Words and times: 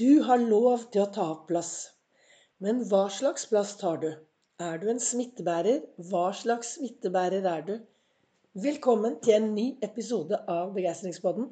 Du 0.00 0.22
har 0.24 0.38
lov 0.40 0.86
til 0.94 1.02
å 1.02 1.10
ta 1.12 1.24
opp 1.34 1.42
plass. 1.50 1.90
Men 2.64 2.78
hva 2.88 3.02
slags 3.12 3.42
plass 3.50 3.74
tar 3.76 3.98
du? 4.00 4.06
Er 4.62 4.78
du 4.80 4.86
en 4.88 5.02
smittebærer? 5.02 5.82
Hva 6.08 6.30
slags 6.38 6.70
smittebærer 6.78 7.48
er 7.50 7.66
du? 7.66 7.72
Velkommen 8.66 9.18
til 9.26 9.34
en 9.36 9.50
ny 9.52 9.66
episode 9.84 10.38
av 10.54 10.72
Begeistringspodden. 10.78 11.50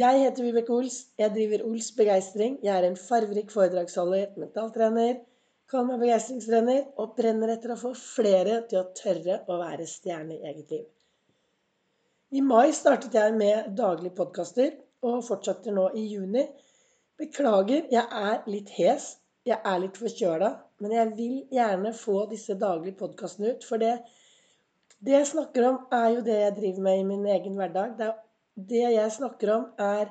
Jeg 0.00 0.24
heter 0.24 0.48
Vibeke 0.48 0.74
Ols. 0.74 0.98
Jeg 1.20 1.36
driver 1.36 1.68
Ols 1.68 1.92
Begeistring. 2.00 2.58
Jeg 2.66 2.74
er 2.74 2.88
en 2.88 2.98
farverik 2.98 3.54
foredragsholder, 3.54 4.34
mentaltrener, 4.42 5.22
kaller 5.70 5.92
meg 5.92 6.06
begeistringstrener 6.08 6.84
og 6.98 7.14
brenner 7.20 7.54
etter 7.54 7.76
å 7.76 7.80
få 7.86 7.94
flere 8.00 8.64
til 8.66 8.82
å 8.82 8.88
tørre 8.98 9.44
å 9.46 9.62
være 9.62 9.86
stjerne 9.94 10.40
i 10.40 10.44
eget 10.50 10.74
liv. 10.74 10.86
I 12.34 12.42
mai 12.42 12.72
startet 12.74 13.14
jeg 13.14 13.38
med 13.38 13.76
daglige 13.78 14.18
podkaster 14.24 14.80
og 15.06 15.20
fortsetter 15.22 15.76
nå 15.76 15.92
i 15.94 16.08
juni 16.10 16.48
Beklager, 17.16 17.86
jeg 17.90 18.04
er 18.12 18.44
litt 18.50 18.70
hes. 18.76 19.16
Jeg 19.46 19.56
er 19.64 19.78
litt 19.80 19.96
forkjøla. 19.96 20.50
Men 20.84 20.92
jeg 20.92 21.12
vil 21.16 21.36
gjerne 21.54 21.92
få 21.96 22.26
disse 22.28 22.56
daglige 22.60 22.98
podkastene 22.98 23.54
ut. 23.54 23.64
For 23.64 23.80
det, 23.80 23.94
det, 24.98 25.14
jeg 25.14 25.30
snakker 25.32 25.68
om, 25.70 25.78
er 25.96 26.08
jo 26.16 26.24
det 26.26 26.36
jeg 26.42 26.56
driver 26.58 26.86
med 26.88 27.00
i 27.00 27.06
min 27.12 27.26
egen 27.36 27.56
hverdag. 27.56 27.94
Det, 28.00 28.10
det 28.72 28.82
jeg 28.84 29.14
snakker 29.16 29.54
om, 29.54 29.64
er 29.80 30.10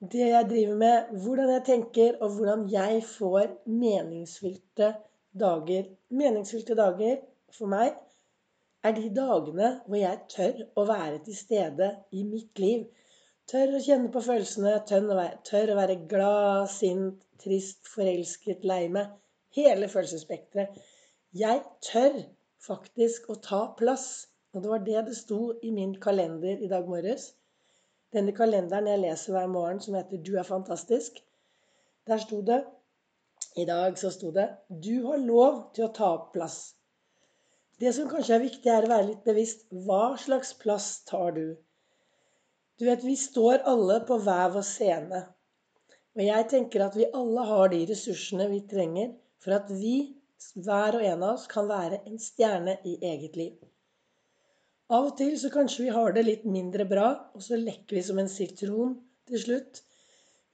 det 0.00 0.30
jeg 0.30 0.48
driver 0.48 0.80
med, 0.80 1.12
hvordan 1.24 1.52
jeg 1.52 1.66
tenker, 1.68 2.16
og 2.20 2.38
hvordan 2.38 2.64
jeg 2.72 3.04
får 3.10 3.52
meningsfylte 3.66 4.94
dager. 5.36 5.92
Meningsfylte 6.08 6.76
dager 6.78 7.20
for 7.52 7.68
meg 7.72 7.92
er 8.84 8.94
de 8.96 9.08
dagene 9.12 9.70
hvor 9.86 9.98
jeg 9.98 10.24
tør 10.32 10.64
å 10.78 10.84
være 10.88 11.20
til 11.26 11.36
stede 11.36 11.90
i 12.12 12.24
mitt 12.28 12.60
liv. 12.62 12.86
Tør 13.50 13.76
å 13.78 13.80
kjenne 13.82 14.08
på 14.10 14.20
følelsene, 14.26 14.72
tør 15.46 15.70
å 15.70 15.78
være 15.78 15.94
glad, 16.10 16.66
sint, 16.72 17.20
trist, 17.38 17.84
forelsket, 17.86 18.64
lei 18.66 18.88
meg. 18.90 19.12
Hele 19.54 19.86
følelsesspekteret. 19.92 20.80
Jeg 21.36 21.60
tør 21.86 22.16
faktisk 22.66 23.28
å 23.30 23.36
ta 23.44 23.60
plass. 23.78 24.26
Og 24.54 24.64
det 24.64 24.70
var 24.72 24.82
det 24.84 25.02
det 25.08 25.14
sto 25.18 25.38
i 25.62 25.70
min 25.70 25.92
kalender 26.02 26.62
i 26.64 26.70
dag 26.72 26.88
morges. 26.90 27.28
Denne 28.16 28.32
kalenderen 28.34 28.88
jeg 28.90 29.02
leser 29.02 29.36
hver 29.36 29.50
morgen, 29.52 29.80
som 29.84 29.94
heter 29.94 30.16
'Du 30.16 30.38
er 30.40 30.48
fantastisk'. 30.48 31.22
Der 32.06 32.18
sto 32.18 32.40
det 32.40 32.64
I 33.56 33.64
dag 33.64 33.98
så 33.98 34.10
sto 34.10 34.30
det 34.30 34.48
'Du 34.70 35.06
har 35.06 35.18
lov 35.18 35.70
til 35.74 35.84
å 35.84 35.92
ta 35.92 36.10
plass'. 36.34 36.74
Det 37.80 37.94
som 37.94 38.08
kanskje 38.08 38.34
er 38.34 38.46
viktig, 38.48 38.70
er 38.72 38.86
å 38.86 38.92
være 38.94 39.06
litt 39.06 39.24
bevisst. 39.24 39.66
Hva 39.70 40.16
slags 40.16 40.54
plass 40.54 41.04
tar 41.04 41.30
du? 41.30 41.56
Du 42.76 42.84
vet, 42.84 43.04
vi 43.04 43.16
står 43.16 43.62
alle 43.64 44.00
på 44.08 44.18
hver 44.20 44.50
vår 44.52 44.64
scene. 44.68 45.22
Og 46.16 46.22
jeg 46.24 46.48
tenker 46.50 46.82
at 46.84 46.96
vi 46.98 47.06
alle 47.20 47.44
har 47.48 47.70
de 47.72 47.78
ressursene 47.88 48.50
vi 48.50 48.60
trenger 48.68 49.14
for 49.40 49.56
at 49.56 49.70
vi, 49.72 49.94
hver 50.60 50.98
og 50.98 51.06
en 51.08 51.24
av 51.24 51.38
oss, 51.38 51.46
kan 51.48 51.68
være 51.70 52.02
en 52.04 52.20
stjerne 52.20 52.76
i 52.84 52.98
eget 53.00 53.40
liv. 53.40 53.56
Av 54.92 55.08
og 55.08 55.16
til 55.18 55.34
så 55.40 55.48
kanskje 55.50 55.86
vi 55.86 55.96
har 55.96 56.12
det 56.12 56.26
litt 56.26 56.44
mindre 56.44 56.84
bra, 56.88 57.08
og 57.34 57.42
så 57.42 57.56
lekker 57.58 57.96
vi 57.96 58.04
som 58.04 58.20
en 58.20 58.30
sitron 58.30 58.94
til 59.28 59.42
slutt. 59.46 59.82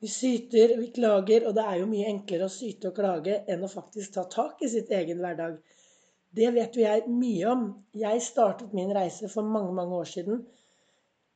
Vi 0.03 0.11
syter, 0.11 0.77
vi 0.78 0.93
klager, 0.95 1.48
og 1.48 1.59
det 1.59 1.67
er 1.67 1.83
jo 1.83 1.91
mye 1.91 2.09
enklere 2.11 2.47
å 2.47 2.55
syte 2.55 2.91
og 2.91 2.97
klage 3.03 3.43
enn 3.50 3.67
å 3.67 3.70
faktisk 3.70 4.15
ta 4.15 4.28
tak 4.31 4.62
i 4.62 4.70
sitt 4.70 4.95
egen 4.95 5.19
hverdag. 5.23 5.59
Det 6.33 6.55
vet 6.55 6.78
jo 6.78 6.87
jeg 6.87 7.11
mye 7.11 7.50
om. 7.50 7.69
Jeg 7.98 8.23
startet 8.25 8.73
min 8.78 8.95
reise 8.95 9.28
for 9.31 9.47
mange, 9.47 9.75
mange 9.75 9.98
år 9.98 10.11
siden 10.15 10.47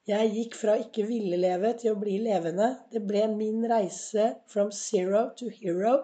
jeg 0.06 0.30
gikk 0.36 0.54
fra 0.54 0.76
ikke 0.78 1.06
ville 1.08 1.38
leve 1.40 1.72
til 1.80 1.94
å 1.94 1.98
bli 1.98 2.20
levende. 2.22 2.68
Det 2.92 3.02
ble 3.02 3.24
min 3.32 3.64
reise 3.70 4.28
from 4.50 4.70
zero 4.70 5.28
to 5.38 5.48
hero 5.50 5.96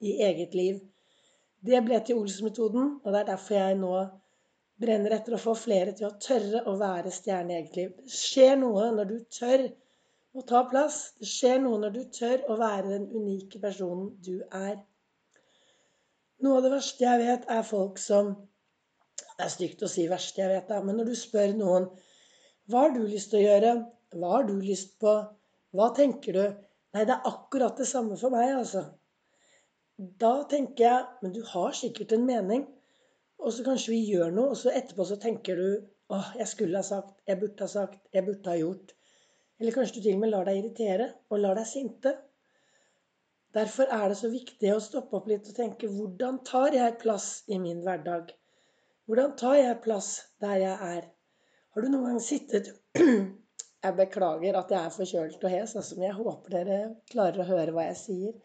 i 0.00 0.16
eget 0.24 0.56
liv. 0.56 0.80
Det 1.62 1.78
ble 1.84 2.00
til 2.02 2.18
Ols-metoden, 2.18 2.96
og 3.04 3.12
det 3.12 3.20
er 3.20 3.28
derfor 3.28 3.58
jeg 3.58 3.78
nå 3.78 3.92
brenner 4.82 5.14
etter 5.14 5.36
å 5.36 5.42
få 5.42 5.54
flere 5.54 5.92
til 5.94 6.08
å 6.08 6.16
tørre 6.18 6.64
å 6.66 6.74
være 6.80 7.12
stjerne 7.14 7.52
i 7.52 7.58
eget 7.60 7.76
liv. 7.78 7.90
Det 8.02 8.14
skjer 8.16 8.56
noe 8.58 8.88
når 8.96 9.10
du 9.10 9.18
tør 9.36 9.66
å 10.32 10.44
ta 10.48 10.62
plass. 10.70 11.02
Det 11.20 11.28
skjer 11.28 11.60
noe 11.62 11.82
når 11.82 11.92
du 11.94 12.00
tør 12.16 12.48
å 12.50 12.56
være 12.58 12.94
den 12.94 13.04
unike 13.12 13.60
personen 13.62 14.08
du 14.24 14.40
er. 14.48 14.80
Noe 16.42 16.58
av 16.58 16.64
det 16.64 16.72
verste 16.72 17.04
jeg 17.04 17.20
vet, 17.20 17.44
er 17.52 17.68
folk 17.68 18.00
som 18.02 18.32
Det 19.32 19.46
er 19.46 19.50
stygt 19.52 19.82
å 19.82 19.88
si 19.90 20.04
verste 20.10 20.42
jeg 20.42 20.50
vet, 20.50 20.68
da, 20.68 20.78
men 20.84 20.98
når 20.98 21.08
du 21.08 21.14
spør 21.18 21.54
noen 21.56 21.86
hva 22.70 22.84
har 22.84 22.92
du 22.94 23.00
lyst 23.02 23.32
til 23.32 23.40
å 23.40 23.46
gjøre? 23.46 23.70
Hva 24.14 24.34
har 24.36 24.44
du 24.46 24.54
lyst 24.62 24.98
på? 25.02 25.12
Hva 25.74 25.88
tenker 25.96 26.36
du? 26.36 26.42
Nei, 26.94 27.04
det 27.08 27.14
er 27.14 27.28
akkurat 27.30 27.78
det 27.80 27.88
samme 27.88 28.18
for 28.20 28.34
meg, 28.34 28.52
altså. 28.54 28.84
Da 29.98 30.32
tenker 30.50 30.84
jeg 30.84 31.06
Men 31.22 31.34
du 31.34 31.42
har 31.46 31.74
sikkert 31.76 32.12
en 32.12 32.26
mening. 32.26 32.66
Og 33.42 33.52
så 33.54 33.64
kanskje 33.66 33.94
vi 33.94 34.00
gjør 34.12 34.30
noe, 34.34 34.52
og 34.52 34.58
så 34.60 34.70
etterpå 34.70 35.06
så 35.08 35.18
tenker 35.20 35.58
du 35.58 35.68
Åh, 36.12 36.34
jeg 36.36 36.48
skulle 36.50 36.76
ha 36.76 36.84
sagt, 36.84 37.14
jeg 37.26 37.38
burde 37.40 37.64
ha 37.64 37.70
sagt, 37.72 38.00
jeg 38.12 38.26
burde 38.26 38.50
ha 38.50 38.58
gjort. 38.58 38.90
Eller 39.58 39.72
kanskje 39.72 39.96
du 39.96 40.04
til 40.04 40.18
og 40.18 40.20
med 40.20 40.32
lar 40.32 40.44
deg 40.44 40.58
irritere 40.58 41.06
og 41.30 41.40
lar 41.40 41.56
deg 41.56 41.68
sinte. 41.70 42.12
Derfor 43.56 43.88
er 43.96 44.12
det 44.12 44.18
så 44.20 44.28
viktig 44.32 44.74
å 44.74 44.82
stoppe 44.82 45.16
opp 45.16 45.30
litt 45.30 45.48
og 45.48 45.56
tenke 45.56 45.88
hvordan 45.88 46.42
tar 46.44 46.76
jeg 46.76 46.98
plass 47.00 47.28
i 47.48 47.58
min 47.62 47.80
hverdag? 47.86 48.34
Hvordan 49.08 49.34
tar 49.40 49.56
jeg 49.56 49.80
plass 49.86 50.10
der 50.44 50.60
jeg 50.66 50.90
er? 50.98 51.08
Har 51.72 51.84
du 51.84 51.88
noen 51.88 52.10
gang 52.10 52.20
sittet 52.20 52.68
Jeg 53.82 53.96
beklager 53.98 54.56
at 54.60 54.70
jeg 54.70 54.78
er 54.78 54.92
forkjølt 54.94 55.42
og 55.42 55.50
hes, 55.50 55.72
altså, 55.74 55.96
men 55.96 56.06
jeg 56.06 56.18
håper 56.20 56.52
dere 56.54 56.76
klarer 57.10 57.42
å 57.42 57.48
høre 57.48 57.72
hva 57.74 57.86
jeg 57.88 57.96
sier. 57.98 58.36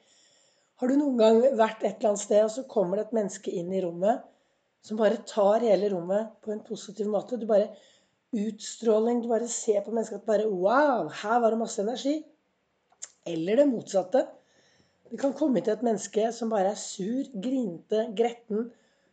Har 0.81 0.89
du 0.89 0.95
noen 0.97 1.19
gang 1.19 1.37
vært 1.59 1.83
et 1.83 1.99
eller 1.99 2.13
annet 2.13 2.23
sted, 2.23 2.41
og 2.41 2.49
så 2.55 2.63
kommer 2.71 2.97
det 2.97 3.05
et 3.05 3.13
menneske 3.17 3.53
inn 3.53 3.69
i 3.69 3.83
rommet 3.83 4.23
som 4.85 4.97
bare 4.97 5.19
tar 5.29 5.65
hele 5.65 5.91
rommet 5.93 6.31
på 6.41 6.55
en 6.55 6.63
positiv 6.65 7.11
måte? 7.13 7.37
Du 7.37 7.45
bare 7.49 7.69
Utstråling. 8.35 9.21
Du 9.23 9.29
bare 9.31 9.47
ser 9.47 9.83
på 9.85 9.93
mennesket 9.93 10.19
at 10.19 10.27
bare 10.27 10.49
Wow! 10.51 11.07
Her 11.21 11.39
var 11.39 11.53
det 11.53 11.61
masse 11.61 11.81
energi. 11.81 12.17
Eller 13.27 13.61
det 13.61 13.69
motsatte. 13.69 14.25
Det 15.07 15.19
kan 15.19 15.33
komme 15.33 15.61
til 15.63 15.73
et 15.73 15.85
menneske 15.85 16.31
som 16.35 16.51
bare 16.51 16.73
er 16.73 16.79
sur, 16.81 17.29
grinte, 17.43 18.09
gretten 18.17 18.67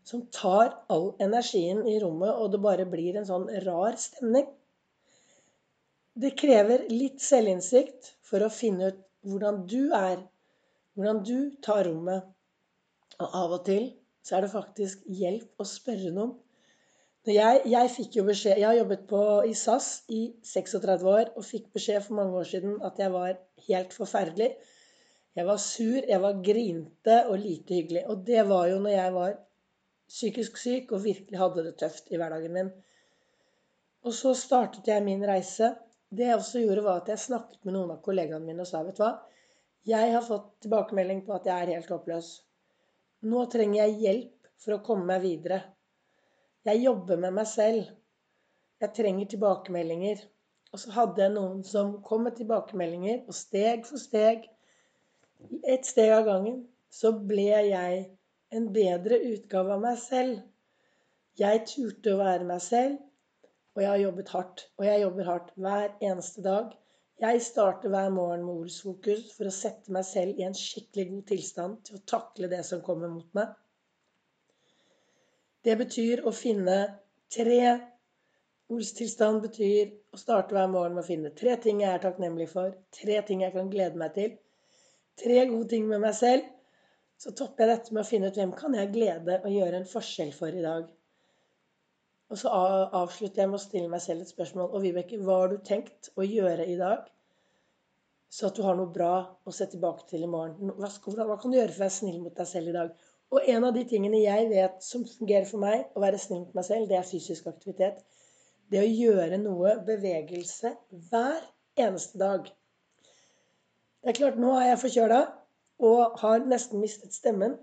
som 0.05 0.27
tar 0.33 0.75
all 0.93 1.15
energien 1.25 1.81
i 1.89 1.97
rommet, 2.03 2.31
og 2.31 2.53
det 2.53 2.61
bare 2.65 2.87
blir 2.89 3.17
en 3.17 3.27
sånn 3.29 3.49
rar 3.65 3.97
stemning. 4.01 4.47
Det 6.15 6.35
krever 6.39 6.85
litt 6.93 7.25
selvinnsikt 7.25 8.13
for 8.23 8.45
å 8.45 8.53
finne 8.53 8.93
ut 8.93 9.01
hvordan 9.25 9.65
du 9.67 9.91
er, 9.97 10.21
hvordan 10.95 11.23
du 11.27 11.39
tar 11.65 11.87
rommet. 11.89 12.29
Og 13.19 13.39
av 13.41 13.57
og 13.59 13.65
til 13.67 13.89
så 14.25 14.37
er 14.37 14.45
det 14.45 14.55
faktisk 14.55 15.03
hjelp 15.21 15.61
å 15.61 15.67
spørre 15.69 16.13
noen. 16.15 16.35
Jeg, 17.25 17.63
jeg, 17.73 17.89
fikk 17.89 18.19
jo 18.19 18.27
beskjed, 18.27 18.59
jeg 18.61 18.67
har 18.69 18.77
jobbet 18.77 19.07
på, 19.09 19.21
i 19.49 19.55
SAS 19.57 19.89
i 20.13 20.27
36 20.45 21.07
år 21.09 21.31
og 21.33 21.47
fikk 21.49 21.71
beskjed 21.73 22.05
for 22.05 22.19
mange 22.19 22.37
år 22.37 22.49
siden 22.51 22.75
at 22.85 23.01
jeg 23.01 23.13
var 23.15 23.39
helt 23.65 23.97
forferdelig. 23.97 24.51
Jeg 25.35 25.49
var 25.49 25.63
sur, 25.63 25.97
jeg 25.97 26.21
var 26.21 26.43
grinte 26.45 27.17
og 27.31 27.41
lite 27.41 27.79
hyggelig. 27.79 28.05
Og 28.13 28.21
det 28.29 28.45
var 28.51 28.69
jo 28.69 28.77
når 28.85 28.95
jeg 28.95 29.15
var 29.17 29.39
psykisk 30.11 30.59
syk 30.61 30.93
og 30.93 31.05
virkelig 31.05 31.41
hadde 31.41 31.65
det 31.67 31.77
tøft 31.81 32.11
i 32.13 32.21
hverdagen 32.21 32.55
min. 32.55 32.73
Og 34.05 34.15
så 34.15 34.35
startet 34.37 34.89
jeg 34.91 35.05
min 35.05 35.25
reise. 35.27 35.75
Det 36.15 36.29
jeg 36.29 36.39
også 36.39 36.63
gjorde, 36.63 36.85
var 36.85 37.01
at 37.01 37.09
jeg 37.11 37.23
snakket 37.23 37.65
med 37.65 37.77
noen 37.77 37.95
av 37.95 38.03
kollegaene 38.05 38.45
mine 38.45 38.63
og 38.63 38.69
sa, 38.69 38.83
vet 38.87 38.99
du 38.99 39.03
hva, 39.03 39.15
jeg 39.85 40.13
har 40.15 40.25
fått 40.25 40.47
tilbakemelding 40.65 41.25
på 41.27 41.35
at 41.37 41.49
jeg 41.49 41.61
er 41.61 41.75
helt 41.75 41.91
håpløs. 41.93 42.29
Nå 43.29 43.43
trenger 43.53 43.83
jeg 43.83 43.99
hjelp 44.05 44.53
for 44.65 44.77
å 44.77 44.85
komme 44.85 45.09
meg 45.11 45.25
videre. 45.25 45.59
Jeg 46.65 46.81
jobber 46.85 47.21
med 47.21 47.35
meg 47.37 47.49
selv. 47.51 47.91
Jeg 48.81 48.95
trenger 48.97 49.29
tilbakemeldinger. 49.33 50.23
Og 50.73 50.81
så 50.81 50.95
hadde 50.95 51.23
jeg 51.23 51.35
noen 51.35 51.61
som 51.69 51.99
kom 52.07 52.25
med 52.27 52.35
tilbakemeldinger, 52.39 53.21
og 53.29 53.37
steg 53.37 53.85
for 53.87 54.01
steg, 54.01 54.49
ett 55.63 55.87
steg 55.87 56.11
av 56.17 56.25
gangen, 56.27 56.65
så 56.91 57.13
ble 57.15 57.45
jeg 57.53 58.01
en 58.55 58.71
bedre 58.75 59.19
utgave 59.33 59.75
av 59.75 59.83
meg 59.83 59.99
selv. 60.01 60.39
Jeg 61.39 61.65
turte 61.67 62.15
å 62.15 62.21
være 62.21 62.47
meg 62.47 62.63
selv, 62.63 63.01
og 63.75 63.83
jeg 63.83 63.91
har 63.91 64.03
jobbet 64.05 64.33
hardt. 64.37 64.67
Og 64.79 64.87
jeg 64.87 65.03
jobber 65.03 65.31
hardt 65.31 65.53
hver 65.59 65.89
eneste 65.99 66.45
dag. 66.45 66.75
Jeg 67.23 67.43
starter 67.47 67.91
hver 67.91 68.11
morgen 68.15 68.45
med 68.47 68.61
Ols-fokus 68.63 69.33
for 69.37 69.51
å 69.51 69.55
sette 69.55 69.93
meg 69.95 70.07
selv 70.07 70.39
i 70.39 70.47
en 70.47 70.57
skikkelig 70.59 71.09
god 71.11 71.27
tilstand 71.31 71.81
til 71.87 71.99
å 71.99 72.05
takle 72.11 72.51
det 72.51 72.63
som 72.67 72.83
kommer 72.87 73.11
mot 73.11 73.29
meg. 73.39 73.53
Det 75.65 75.77
betyr 75.81 76.25
å 76.27 76.33
finne 76.35 76.79
tre 77.33 77.61
Ols-tilstand 78.73 79.43
betyr 79.45 79.91
å 80.15 80.19
starte 80.19 80.57
hver 80.57 80.71
morgen 80.73 80.95
med 80.97 81.05
å 81.05 81.07
finne 81.07 81.31
tre 81.37 81.55
ting 81.61 81.83
jeg 81.83 81.93
er 81.93 82.03
takknemlig 82.03 82.47
for, 82.51 82.73
tre 82.97 83.19
ting 83.29 83.43
jeg 83.45 83.53
kan 83.53 83.69
glede 83.73 84.01
meg 84.01 84.15
til, 84.17 84.31
tre 85.21 85.43
gode 85.51 85.69
ting 85.75 85.85
med 85.91 86.01
meg 86.01 86.17
selv, 86.17 86.47
så 87.25 87.33
topper 87.33 87.65
jeg 87.65 87.73
dette 87.73 87.95
med 87.95 88.03
å 88.03 88.09
finne 88.09 88.29
ut 88.29 88.37
hvem 88.37 88.53
kan 88.59 88.75
jeg 88.77 88.93
glede 88.93 89.39
og 89.41 89.53
gjøre 89.53 89.81
en 89.81 89.89
forskjell 89.89 90.33
for 90.37 90.53
i 90.53 90.65
dag. 90.65 90.91
Og 92.29 92.41
så 92.41 92.51
avslutter 92.53 93.45
jeg 93.45 93.51
med 93.51 93.57
å 93.57 93.63
stille 93.63 93.89
meg 93.89 94.03
selv 94.05 94.25
et 94.25 94.33
spørsmål. 94.33 94.69
Og 94.75 94.85
Vibeke, 94.85 95.21
hva 95.25 95.39
har 95.41 95.53
du 95.53 95.61
tenkt 95.65 96.11
å 96.21 96.27
gjøre 96.27 96.67
i 96.69 96.77
dag 96.81 97.07
så 98.35 98.49
at 98.49 98.57
du 98.59 98.65
har 98.67 98.75
noe 98.75 98.91
bra 98.91 99.13
å 99.47 99.53
se 99.55 99.67
tilbake 99.71 100.09
til 100.11 100.25
i 100.27 100.29
morgen. 100.31 100.73
Hva, 100.75 100.89
hva 100.91 101.37
kan 101.39 101.53
du 101.53 101.57
gjøre 101.57 101.71
for 101.71 101.85
å 101.85 101.85
være 101.85 101.97
snill 101.97 102.17
mot 102.25 102.35
deg 102.35 102.49
selv 102.51 102.73
i 102.73 102.75
dag? 102.75 102.91
Og 103.31 103.49
en 103.53 103.67
av 103.69 103.77
de 103.77 103.85
tingene 103.89 104.21
jeg 104.25 104.49
vet 104.51 104.83
som 104.83 105.05
fungerer 105.07 105.47
for 105.47 105.63
meg, 105.63 105.85
å 105.95 106.03
være 106.03 106.19
snill 106.19 106.43
mot 106.43 106.59
meg 106.59 106.67
selv, 106.67 106.89
det 106.91 106.99
er 106.99 107.07
fysisk 107.07 107.47
aktivitet. 107.51 108.03
Det 108.75 108.83
å 108.83 108.89
gjøre 108.91 109.39
noe 109.39 109.77
bevegelse 109.87 110.75
hver 111.13 111.47
eneste 111.79 112.19
dag. 112.19 112.51
Det 114.03 114.13
er 114.13 114.19
klart, 114.19 114.41
nå 114.43 114.51
er 114.59 114.73
jeg 114.73 114.83
forkjøla 114.83 115.21
og 115.83 116.19
har 116.21 116.45
nesten 116.47 116.83
mistet 116.83 117.15
stemmen. 117.17 117.57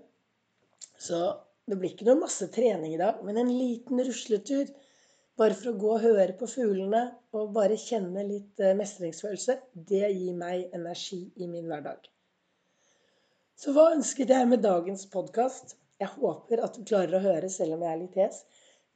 Så 1.00 1.20
det 1.68 1.78
blir 1.78 1.92
ikke 1.94 2.08
noe 2.08 2.24
masse 2.24 2.48
trening 2.52 2.94
i 2.94 3.00
dag, 3.00 3.20
men 3.24 3.38
en 3.40 3.52
liten 3.52 4.02
rusletur 4.04 4.70
bare 5.40 5.56
for 5.56 5.72
å 5.72 5.78
gå 5.80 5.92
og 5.94 6.02
høre 6.04 6.34
på 6.38 6.48
fuglene 6.50 7.02
og 7.32 7.54
bare 7.56 7.78
kjenne 7.80 8.24
litt 8.28 8.60
eh, 8.60 8.74
mestringsfølelse, 8.76 9.56
det 9.74 10.10
gir 10.12 10.34
meg 10.36 10.74
energi 10.76 11.22
i 11.40 11.48
min 11.48 11.70
hverdag. 11.70 12.04
Så 13.56 13.72
hva 13.72 13.92
ønsket 13.94 14.32
jeg 14.34 14.50
med 14.50 14.62
dagens 14.64 15.06
podkast? 15.12 15.76
Jeg 16.02 16.10
håper 16.18 16.64
at 16.66 16.76
du 16.76 16.84
klarer 16.84 17.16
å 17.16 17.24
høre 17.24 17.48
selv 17.52 17.76
om 17.76 17.84
jeg 17.86 17.94
er 17.94 18.00
litt 18.02 18.20
hes. 18.20 18.42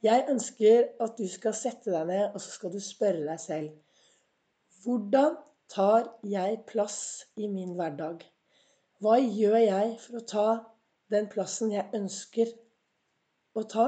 Jeg 0.05 0.27
ønsker 0.29 0.89
at 1.01 1.17
du 1.17 1.25
skal 1.31 1.55
sette 1.57 1.89
deg 1.89 2.09
ned, 2.11 2.25
og 2.35 2.43
så 2.43 2.53
skal 2.53 2.73
du 2.75 2.81
spørre 2.83 3.25
deg 3.25 3.41
selv 3.41 4.83
Hvordan 4.83 5.39
tar 5.73 6.11
jeg 6.23 6.61
plass 6.69 6.99
i 7.35 7.49
min 7.49 7.73
hverdag? 7.79 8.21
Hva 9.03 9.17
gjør 9.21 9.57
jeg 9.61 9.89
for 10.01 10.17
å 10.17 10.25
ta 10.31 10.47
den 11.13 11.27
plassen 11.29 11.73
jeg 11.73 11.85
ønsker 11.93 12.49
å 13.57 13.63
ta? 13.69 13.87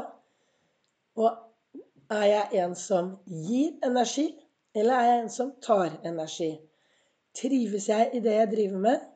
Og 1.17 2.13
er 2.13 2.25
jeg 2.29 2.61
en 2.63 2.75
som 2.77 3.15
gir 3.25 3.79
energi, 3.85 4.27
eller 4.77 4.93
er 4.93 5.07
jeg 5.07 5.23
en 5.23 5.31
som 5.33 5.51
tar 5.65 5.97
energi? 6.05 6.51
Trives 7.37 7.89
jeg 7.89 8.13
i 8.13 8.21
det 8.25 8.35
jeg 8.37 8.51
driver 8.53 8.85
med, 8.85 9.09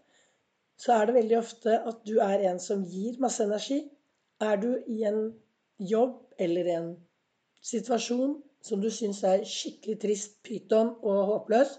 så 0.82 0.98
er 0.98 1.08
det 1.08 1.18
veldig 1.20 1.38
ofte 1.38 1.78
at 1.78 2.02
du 2.08 2.18
er 2.26 2.42
en 2.50 2.60
som 2.62 2.84
gir 2.90 3.20
masse 3.22 3.46
energi. 3.46 3.84
Er 4.42 4.58
du 4.62 4.72
i 4.90 5.04
en 5.08 5.28
jobb 5.78 6.34
eller 6.42 6.70
en 6.74 6.94
situasjon 7.62 8.40
som 8.66 8.82
du 8.82 8.90
syns 8.92 9.22
er 9.28 9.46
skikkelig 9.48 10.00
trist, 10.02 10.40
pyton 10.44 10.96
og 11.04 11.26
håpløs, 11.30 11.78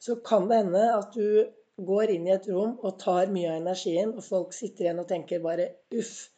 så 0.00 0.16
kan 0.24 0.46
det 0.48 0.62
hende 0.62 0.84
at 0.94 1.16
du 1.16 1.50
går 1.86 2.14
inn 2.14 2.28
i 2.28 2.34
et 2.34 2.48
rom 2.50 2.76
og 2.80 2.98
tar 3.00 3.30
mye 3.32 3.50
av 3.52 3.60
energien, 3.60 4.12
og 4.16 4.24
folk 4.26 4.54
sitter 4.56 4.86
igjen 4.86 5.02
og 5.02 5.08
tenker 5.10 5.42
bare 5.44 5.68
uff. 5.96 6.28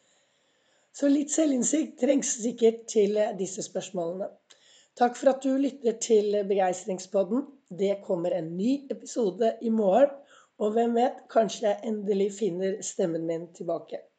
Så 0.93 1.09
litt 1.09 1.33
selvinnsikt 1.33 1.97
trengs 2.01 2.35
sikkert 2.43 2.83
til 2.91 3.17
disse 3.39 3.65
spørsmålene. 3.65 4.29
Takk 4.99 5.17
for 5.17 5.31
at 5.31 5.41
du 5.41 5.55
lytter 5.57 5.95
til 5.97 6.35
Begeistringspodden. 6.45 7.47
Det 7.73 7.95
kommer 8.05 8.35
en 8.37 8.51
ny 8.57 8.75
episode 8.93 9.55
i 9.65 9.71
morgen. 9.73 10.13
Og 10.61 10.75
hvem 10.75 10.93
vet, 10.99 11.23
kanskje 11.33 11.65
jeg 11.71 11.89
endelig 11.89 12.29
finner 12.37 12.75
stemmen 12.85 13.25
min 13.25 13.47
tilbake. 13.57 14.03